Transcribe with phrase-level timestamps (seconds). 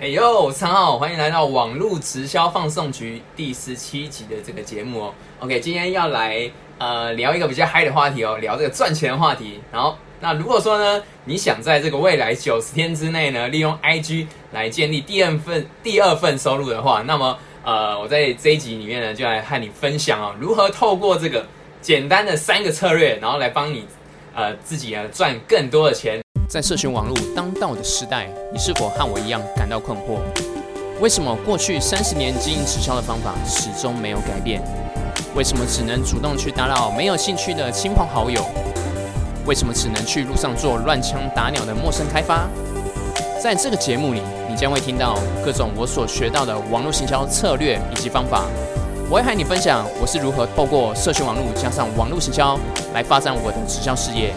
[0.00, 5.14] 哎呦，三号，欢迎来到网络直销放送局第十七集的这个节目哦。
[5.40, 9.60] OK，今天要来呃聊一个比较嗨的话题哦，聊这个赚钱的话题。
[9.70, 21.46] 然后，那如果说呢，你想在这个未来九十天之内呢，利用 IG 来建立第二份第二份收入的话，那么呃，我在这一集里面呢，就来和你分享哦，如何透过这个
[21.82, 23.84] 简单的三个策略，然后来帮你
[24.34, 26.18] 呃自己呢赚更多的钱。
[26.50, 30.18] 在社群网络当道的时代，你是否和我一样感到困惑？
[31.00, 34.60] 为什么过去三十年经营直销的方法始终没有改变？
[35.36, 38.44] 为什么只能主动去打扰没有兴趣的亲朋好友？
[39.46, 42.48] 为什么只能去路上做乱枪打鸟的陌生开发？
[43.40, 48.44] 在这个节目里，你将会听到各种我所学到的网络行销策略以及方法。
[49.08, 52.58] 我会和你分享我是如何透过社群网络加上网络行销
[52.92, 54.34] 来发展我的直销事业。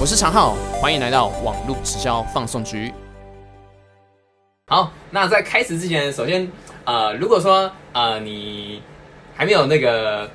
[0.00, 2.92] 我是常浩，欢迎来到网络直销放送局。
[4.68, 6.48] 好，那在开始之前，首先，
[6.84, 8.80] 呃，如果说呃你
[9.34, 10.30] 还没有那个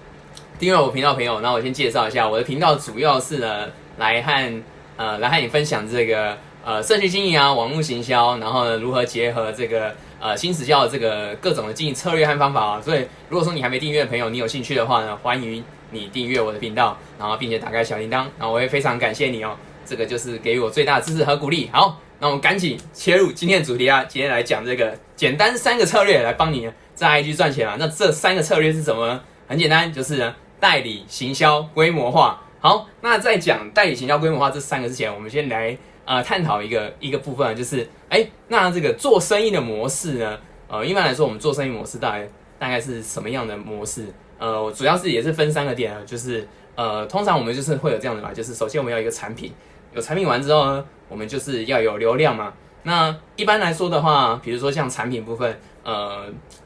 [0.60, 4.64] 订阅我频道朋友，那我先介绍一下，我的频道主要是呢来和
[4.98, 12.82] 呃来和你分享这个呃社区经营啊、网络行销，然后呢如何结合这个呃新直销的这个各种的经营策略和方法啊。
[12.82, 15.64] 所以，如果说你还没订阅的朋友，你有兴趣的话呢，欢迎。
[15.96, 19.56] 你订阅我的频道，然后并且打开小铃铛，然后我会非常感谢你哦。
[19.86, 21.70] 这个就是给予我最大的支持和鼓励。
[21.72, 24.04] 好，那我们赶紧切入今天的主题啊！
[24.06, 27.76] 今天来讲这个简单三个策略来帮你在 IG 赚钱啊。
[27.78, 29.22] 那这三个策略是什么？
[29.48, 32.42] 很简单，就是呢代理行销规模化。
[32.60, 40.38] 好，那在讲代理行销规模化这三个之前，我们先来呃探讨一个一个部分，就是哎，那这个做生意的模式呢？
[40.68, 44.08] 呃，一般来说，我们做生意模式大概大概是什么样的模式？
[44.40, 49.54] 呃，主要是也是分三个点啊，就是呃，通常我们就是会有这样的嘛，就是首先我们要一个产品，
[49.94, 52.54] 有产品完之后呢，我们就是要有流量嘛。
[52.84, 56.26] 那一般来说的话，比如说像产品部分，呃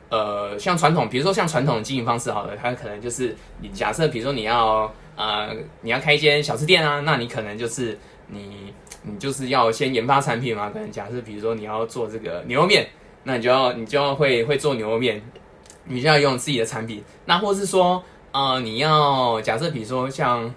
[0.09, 12.87] 呃，像传统，比如说像传统的经营方式，好了，它可能就是你假设，比如说你要呃你要开一间小吃店啊，那你可能就是你你就是要先研发产品嘛，可能假设比如说你要做这个牛肉面，
[13.23, 15.21] 那你就要你就要会会做牛肉面。
[15.89, 20.53] 你就要用自己的产品，那或是说，呃，你要假设，比如说像，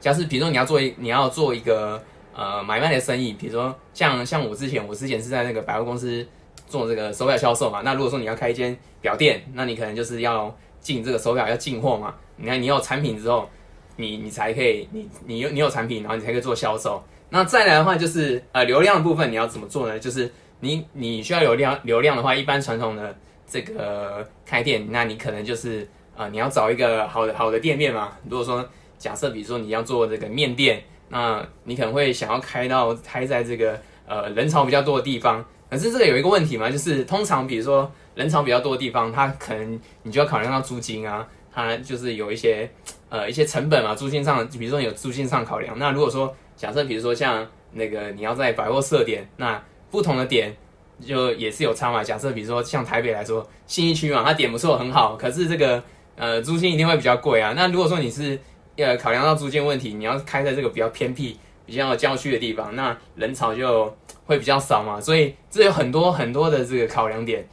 [0.00, 2.02] 假设比如说你要做一你要做一个
[2.34, 6.26] 呃买卖的生意，比如说像像我之前我之前是在那个百货公司
[6.66, 13.48] 做这个手表销售嘛，那如果说你要开一间表店，那你可能就是要进这个手表要进货嘛，你看你有产品之后，
[13.96, 17.02] 你你才可以你你有你有产品，然后你才可以做销售。
[17.30, 19.98] 那再来的话就是呃流量的部分你要怎么做呢？
[19.98, 20.30] 就是
[20.60, 23.14] 你你需要有量流量的话，一般传统的。
[23.44, 25.86] 这个开店，那你可能就是
[26.16, 28.16] 呃，你要找一个好的好的店面嘛。
[28.26, 28.66] 如果说
[28.96, 35.44] 假设，比如说你要做这个面店，那你可能会想要开到开在这个呃人潮比较多的地方。
[35.68, 42.70] 可是这个有一个问题嘛，就是通常比如说人潮比较多的地方，它可能你就要考量到租金啊，它就是有一些
[43.12, 45.78] 呃一些成本嘛，租金上，比如说有租金上考量。
[45.78, 50.56] 那如果说假设比如说像那个你要在百货设点，那不同的点。
[51.04, 52.04] 就也是有差嘛。
[52.04, 55.16] 假设比如说像台北来说，信义区嘛，它点不错，很好。
[55.16, 55.82] 可是这个
[56.14, 57.52] 呃租金一定会比较贵啊。
[57.56, 58.38] 那如果说你是
[58.76, 61.36] 呃考量到租金问题，你要开在这个比较偏僻、
[61.66, 63.92] 比较郊区的地方，那人潮就
[64.26, 65.00] 会比较少嘛。
[65.00, 67.44] 所以这有很多很多的这个考量点。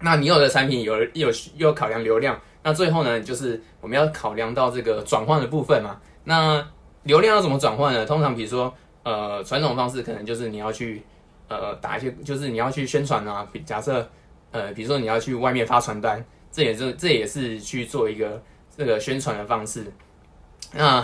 [0.00, 6.00] 那你有的产品有有又考量流量，那最后呢，就是我们要考量到这个转换的部分嘛。
[6.24, 6.66] 那
[7.02, 8.04] 流量要怎么转换呢？
[8.04, 11.02] 通常比如说呃传统方式可能就是你要去。
[11.50, 14.06] 呃，打一些就是你要去宣传啊，假设
[14.50, 18.42] 呃，比如说你要去外面发传单，这也是这也是去做一个
[18.76, 19.90] 这个宣传的方式。
[20.74, 21.02] 那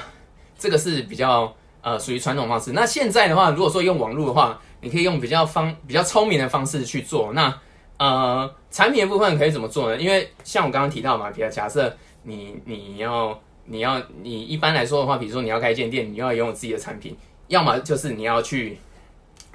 [0.59, 1.51] 这个是比较
[1.81, 2.73] 呃属于传统方式。
[2.73, 7.33] 那现在的话，如果说用网络的话，你可以用比较方比较聪明的方式去做。
[7.33, 7.59] 那
[7.99, 9.97] 呃，产品的部分可以怎么做呢？
[9.97, 17.17] 因为像我刚刚提到嘛，比如假设你你要你要你一般来说的话，比如说你要开一间店，你要拥有自己的产品，
[17.49, 18.79] 要么就是你要去。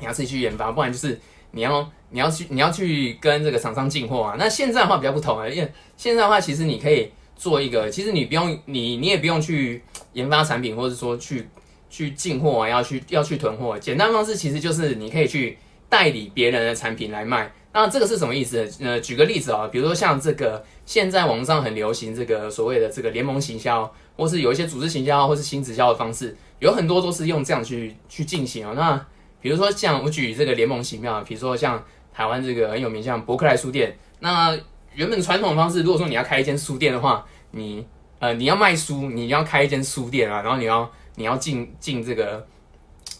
[0.01, 1.19] 你要自己去研发，不然就是
[1.51, 4.37] 你要你要去你要去跟这个厂商进货啊。
[4.39, 9.83] 那现在的话比较不同啊，因为现在的话其实你可以做一个，其实你不用你你也不用去
[10.13, 11.49] 研发产品，或者说去
[11.89, 13.77] 去进货啊，要去要去囤货。
[13.77, 15.57] 简单方式其实就是你可以去
[15.89, 17.51] 代理别人的产品来卖。
[17.81, 18.69] 那这个是什么意思？
[18.81, 28.73] 呃，举个例子啊，比如说像这个现在网上很流行这个所谓的这个联盟行销，或是有一些组织行销，或是新直销的方式，有很多都是用这样去去进行啊。
[28.75, 29.05] 那
[29.41, 31.81] 比如说像我举这个联盟奇妙，比如说像
[32.13, 34.57] 台湾这个很有名像伯克莱书店，那
[34.93, 37.85] 原本传统的方式，如果说你要开一间书店的话，你
[38.19, 42.45] 呃你要卖书，你要开一间书店啊，然后你要你要进进这个，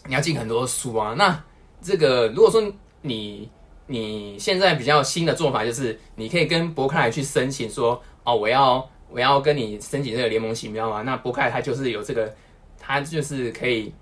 [0.06, 1.42] 你要进很多书啊，那
[1.80, 2.62] 这个如果说
[3.00, 3.48] 你
[3.92, 11.02] 你现在比较新的做法就是，你可以跟博克莱去申请说，哦，我要我要跟你申请这个联盟行标嘛。
[11.02, 12.32] 那博客来它就是有这个，
[12.78, 13.92] 它就是可以，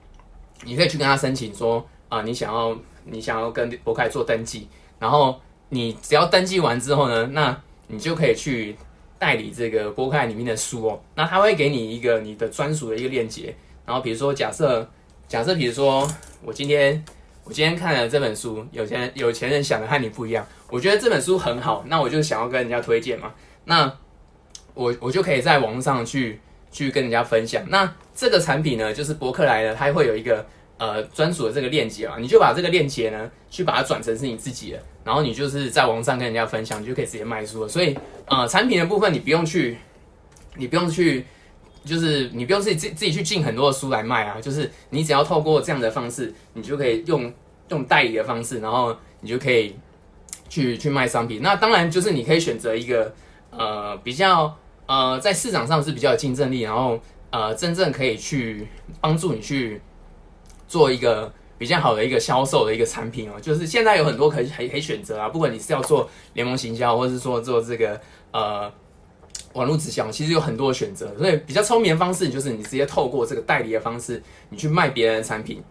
[0.62, 2.76] 你可以去跟他申请说，啊、你想要
[3.06, 4.68] 你想要跟博克莱做登记，
[4.98, 5.40] 然后
[5.70, 8.76] 你只要登记完之后呢，那你就可以去
[9.18, 11.00] 代理这个博客来里面的书哦。
[11.14, 13.56] 那他会给你一个你的专属的一个链接，
[13.86, 14.86] 然后比如说假设
[15.26, 16.06] 假设比如说
[16.44, 17.02] 我今天。
[17.48, 20.46] 我今天看了这本书，有钱有钱人想的和你不一样。
[20.68, 23.32] 我觉得这本书很好，那我就想要跟人家推荐嘛。
[23.64, 23.90] 那
[24.74, 26.38] 我我就可以在网络上去
[26.70, 27.64] 去跟人家分享。
[27.70, 30.44] 那这个产品呢，就是博客来的，它会有一个
[30.76, 37.68] 呃专属的这个链接啊，你就把这个链接呢，去把它转成是你自己的，然后你就是在网上跟人家分享，你就可以直接卖书了。
[37.68, 37.96] 所以
[38.26, 39.78] 呃，产品的部分你不用去，
[40.56, 41.24] 你不用去。
[41.88, 47.32] 就是你不用自己自自己去进很多的书来卖啊，就是你只要透过这样的方式，你就可以用
[47.70, 49.74] 用代理的方式，然后你就可以
[50.48, 51.40] 去去卖商品。
[51.42, 53.12] 那当然就是你可以选择一个
[53.50, 54.54] 呃比较
[54.86, 57.00] 呃在市场上是比较有竞争力，然后
[57.30, 58.68] 呃真正可以去
[59.00, 59.80] 帮助你去
[60.68, 63.40] 做一个比较好的一个销售的一个产品哦。
[63.40, 68.00] 就是现在有很多可以可以可以选择啊，不管你是要做联盟行销，或者是说做这个
[68.32, 68.70] 呃。
[69.54, 75.62] 网络直销其实有很多的选择，所以比较聪明的方式就是你直接透过这个代理的方式，你去卖别人的产品，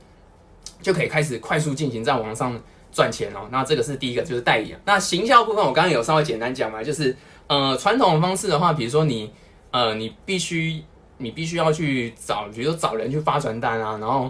[0.81, 2.59] 就可以开始快速进行在网上
[2.91, 3.47] 赚钱哦。
[3.51, 4.75] 那这个是第一个，就是代理。
[4.83, 7.15] 那行销部分我刚刚有稍微简单讲嘛，就是
[7.47, 9.31] 呃传统方式的话，比如说你
[9.71, 10.81] 呃你必须
[11.19, 14.29] 你必须要去找，比如说找人去发传单啊，然后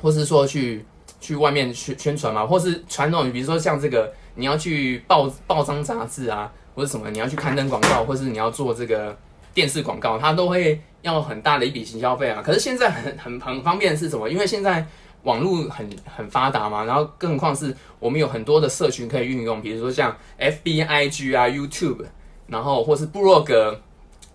[0.00, 0.84] 或是说去
[1.20, 6.52] 去外面宣宣传嘛，或是传统，比如说像这个你要去报报章杂志啊。
[6.74, 9.16] 或者什么，你要去刊登广告，或是你要做这个
[9.52, 12.40] 电视广告，它都会要很大的一笔行销费啊。
[12.42, 14.28] 可是现在很很很方便的是什么？
[14.28, 14.86] 因为现在
[15.24, 22.04] 网络很很发达嘛，然后更何况是我们有很多的社群可以运用，比如说像 FB、IG 啊、YouTube，
[22.46, 23.78] 然后或是部落格，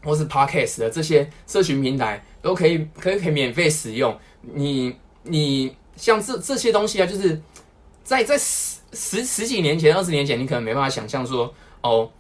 [0.04, 4.16] 或是 Podcast 的这些社群平台都可以可以可以免费使用。
[4.42, 7.42] 你你像这这些东西啊，就是
[8.04, 11.52] 在在十十十几年前、二十年前，你可能没办法想象说
[11.82, 12.12] 哦。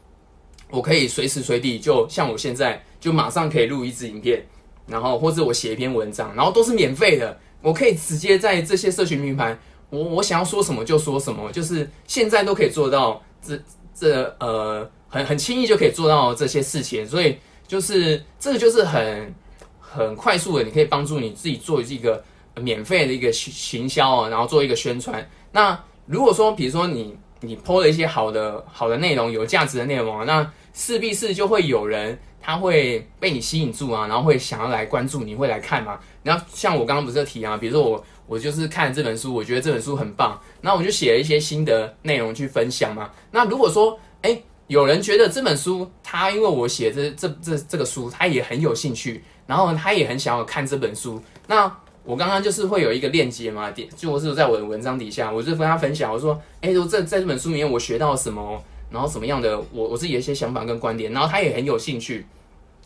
[0.69, 4.43] 我可以随时随地，就像我现在，就马上可以录一支影片，
[4.87, 7.37] 然后或者我写一篇文章，然后都是免费的。
[7.61, 9.57] 我可以直接在这些社群平台，
[9.89, 13.59] 我我想要说什么就说什么，就是现在都可以做到这
[13.93, 17.07] 这呃很很轻易就可以做到这些事情。
[17.07, 19.33] 所以就是这个就是很
[19.79, 22.23] 很快速的，你可以帮助你自己做一个
[22.55, 25.27] 免费的一个行销啊，然后做一个宣传。
[25.51, 27.15] 那如果说比如说你。
[27.45, 35.99] 你 PO 了一些好的好的内容，有价值的内容，那势必是就会有人他会被你吸引住啊，然后会想要来关注你，会来看嘛。
[36.23, 43.09] 然后像我刚刚不是提啊，比如说我我就是看这本书，我觉得这本书很棒，那我就写了一些新的内容去分享嘛。
[43.31, 51.71] 那如果说哎有人觉得这本书他因为我写这这这这个书，他也很有兴趣，然后他也很想要看这本书，那。
[52.05, 62.27] 我刚刚就是会有一个链接嘛，点就我是在我的文章底下，我就跟他分享，我说，哎，我这在这本书里面我学到什么，然后什么样的我我自己的一些想法跟观点，然后他也很有兴趣，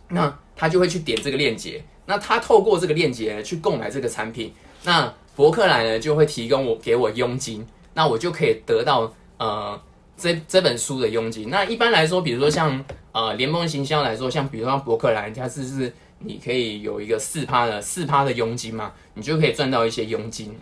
[0.08, 4.54] 那他就会去点这个链接，那他透过这个链接去购买这个产品，
[4.86, 9.78] 那博客来呢就会提供我给我佣金，那我就可以得到呃
[10.16, 11.50] 这这本书的佣金。
[11.50, 15.94] 那一般来说，比如说像呃联盟行销来说，像比如说博客来，它是是。
[16.22, 20.54] 你可以有一个四趴的四趴的佣金嘛，你就可以赚到一些佣金。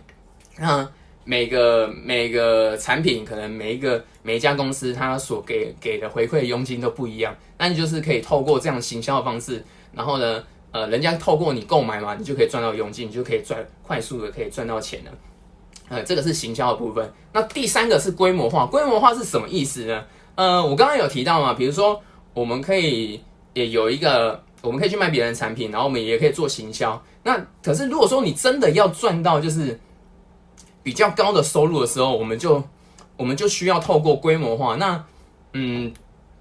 [0.56, 0.88] 那
[1.24, 9.62] 每个每个产品可能每一个每一家公司它所给给的回馈佣金都不一样，那你就是可以透过这样行销的方式，
[9.92, 15.10] 然后呢，呃，人家透过你购买嘛，你就可以赚到佣金，你就可以赚快速的可以赚到钱了。
[15.88, 17.12] 呃，这个是行销的部分。
[17.32, 20.04] 那第三个是规模化，规模化是什么意思呢？
[20.36, 22.00] 呃，我刚刚有提到嘛，比如说
[22.32, 23.20] 我们可以
[23.54, 24.42] 也有一个。
[24.60, 27.00] 我们可以去卖别人的产品，然后我们也可以做行销。
[27.22, 29.78] 那可是如果说你真的要赚到就是
[30.82, 32.62] 比较高的收入的时候，我们就
[33.16, 34.76] 我们就需要透过规模化。
[34.76, 35.04] 那
[35.52, 35.92] 嗯，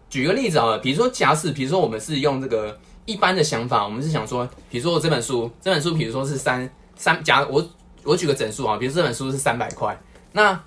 [0.09, 7.65] 举个例子啊，比如说假使，比如说我们是用这个一般的想法，我们是想说，比如说我这本书，这本书比如说是三三，假我
[8.03, 10.00] 我举个整数啊，比如这本书是三百块，
[10.31, 10.59] 那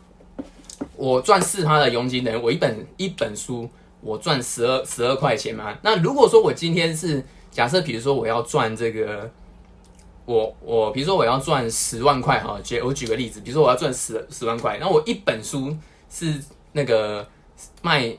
[0.96, 3.68] 我赚四它的佣金等于我一本一本书
[4.00, 5.74] 我赚十二十二块钱嘛。
[5.82, 9.28] 那如果说我今天是假设比如说我要赚这个，
[10.24, 15.76] 我我比如说我要赚十万块哈，举我举个例子，比如说我要赚十十万块，那我一本书
[16.08, 16.40] 是
[16.72, 17.26] 那个
[17.82, 18.16] 卖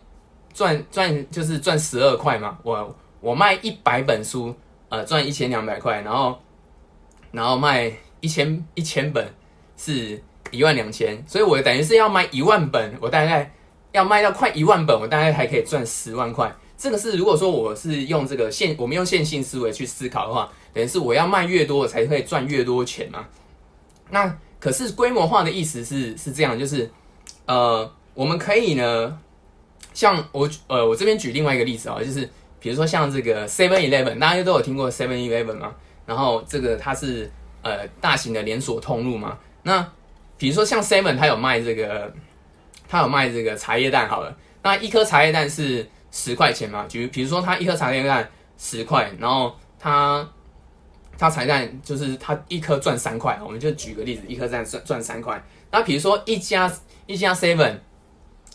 [0.54, 4.54] 赚赚就是赚十二块嘛，我我卖一百本书，
[4.90, 6.38] 呃赚一千两百块，然后
[7.32, 9.26] 然后卖一千一千本
[9.78, 10.22] 是
[10.52, 13.50] 一万两千，所以我等于是要卖一万本，我大概
[13.94, 16.54] 要卖到快一万本，我大概还可以赚十万块。
[16.82, 23.24] 这个是如果说我是用这个线，我们用线性思维去思考的话，等于是我要卖越多，我才可以赚越多钱嘛。
[24.10, 26.90] 那可是规模化的意思是是这样，就是
[27.46, 29.16] 呃，我们可以呢，
[29.94, 32.28] 像我呃，我这边举另外一个例子啊，就是
[32.60, 35.76] 比如说像这个 Seven Eleven，大家都有听过 Seven Eleven 嘛，
[36.08, 37.30] 然后这个它是
[37.62, 39.38] 呃大型的连锁通路嘛。
[39.62, 39.88] 那
[40.36, 42.12] 比如说像 Seven，它有卖这个，
[42.90, 45.88] 它有卖这个茶叶蛋好了，那一颗茶叶蛋是。
[46.12, 50.28] 十块钱嘛，举比如说他一颗茶叶蛋十块，然后他
[51.18, 55.42] 他茶叶蛋就是他一颗赚三块，我们就举个例子，一颗蛋赚赚三块。
[55.72, 56.70] 那比如说一家
[57.06, 57.76] 一家 seven，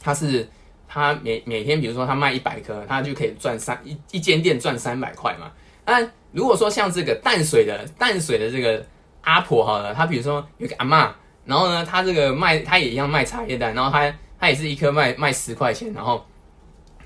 [0.02, 0.46] 他是
[0.86, 5.50] 他每每天比如说他卖一百颗，他就可以赚三一一间店赚三百块嘛。
[5.86, 8.84] 那如果说像这个淡水的淡水的这个
[9.22, 11.14] 阿婆好了，他比如说有个阿妈，
[11.46, 16.22] 然后呢他这个卖他也一样卖茶叶蛋，然后他他也是一颗卖卖十块钱，然后。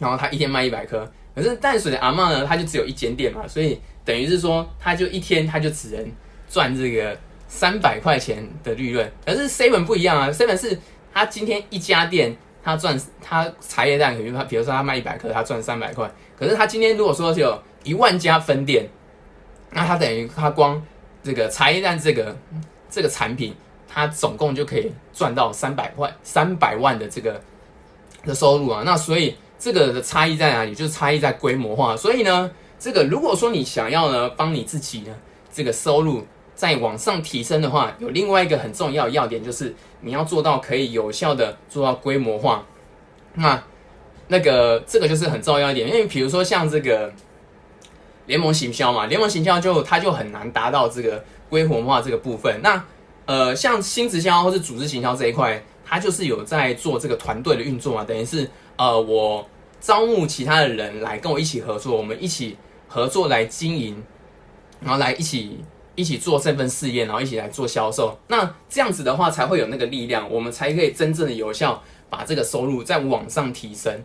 [0.00, 6.12] 然后他一天卖一百颗，可是淡水的阿嬷呢，他就只有一间店嘛，所以等于是说，他就一天他就只能
[6.48, 7.14] 赚这个
[7.46, 9.12] 三百块钱的利润。
[9.26, 10.76] 可是 seven 不一样啊，seven 是
[11.12, 16.10] 他今天一家店，他赚他茶叶蛋，比如他比如说他卖一百颗，他赚三百块。
[16.34, 18.88] 可是他今天如果说有一万家分店，
[19.72, 20.82] 那他等于他光
[21.22, 22.34] 这个茶叶蛋这个
[22.88, 23.54] 这个产品，
[23.86, 27.38] 他总共就可以赚到三百块三百万的这个
[28.24, 28.82] 的收入啊。
[28.82, 29.36] 那所以。
[29.60, 30.74] 这个的差异在哪里？
[30.74, 31.94] 就是差异在规模化。
[31.94, 35.14] 所以呢，这个如果说你想要呢，帮你自己呢，
[35.52, 42.64] 这个收入再往上提升的话，有另外一个很重要的要点，就是你要做到可以有效的做到规模化。
[43.34, 43.62] 那
[44.28, 47.12] 那个这个就是很重要一点，因为比如说像这个
[48.24, 52.58] 联盟行销嘛，联盟行销就它就很难达到这个规模化这个部分。
[52.62, 52.82] 那
[53.26, 58.48] 呃，像新直销或是组织行销这一块，它就是有在做这个团队的运作嘛，等于是。
[58.80, 59.46] 呃，我
[59.78, 62.56] 招募其他的人来跟我一起合作，我们一起
[62.88, 64.02] 合作来经营，
[64.80, 65.58] 然后来一起
[65.94, 68.18] 一起做这份事业，然后一起来做销售。
[68.28, 74.02] 那这样子的话，才会有那个力量，我们才可以真正的有效把这个收入再往上提升。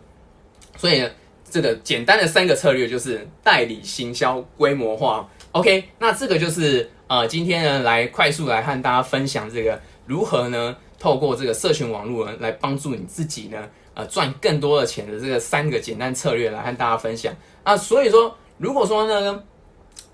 [0.76, 1.08] 所以，
[1.50, 5.26] 这个简单的三个策略就是代理行销规模化。
[5.52, 13.56] OK，那这个就是呃，今天呢来快速来和大家分享这个如何呢，透过这个社群网络呢来帮助你自己呢。
[13.96, 17.74] 呃，赚更多的钱的这个三个简单策略来和大家分享啊。
[17.74, 19.42] 所以说，如果说呢，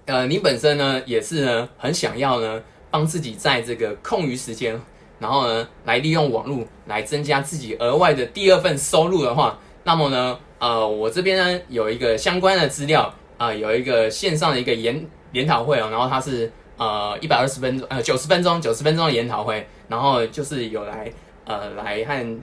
[0.07, 2.63] 呃，你本身呢也是呢很想要呢
[2.93, 4.81] 帮自己在这个空余时间，
[5.19, 21.13] 然后呢来利用网络来增加自己额外的第二份收入的话，那么呢，呃，我这边呢有一个相关的资料啊，有一个线上的一个研研讨会哦，然后它是呃一百二十分钟呃九十分钟九十分钟的研讨会，然后就是有来
[21.47, 22.41] 呃来和。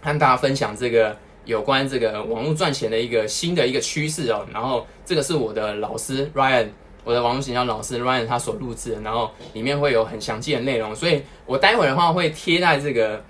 [0.00, 6.68] 和大家分享这个有关这个网络赚钱的一个新的一个趋势哦，然后这个是我的老师 Ryan，
[7.04, 13.24] 我的网络形象老师 Ryan 他所录制的，然后里面会有很详细的内容，所以我待会的话会贴在这个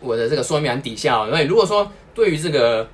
[0.00, 1.26] 我的这个说明栏底下。
[1.28, 2.86] 所以如果说对于这个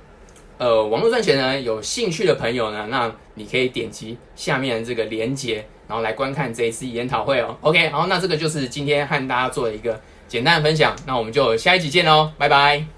[0.57, 7.57] 呃网络赚钱呢有兴趣的朋友呢，那你可以点击下面这个连接，然后来观看这一次研讨会哦。
[7.59, 12.94] OK，好，那这个就是今天和大家做的一个简单的分享，那我们就下一集见喽，拜拜。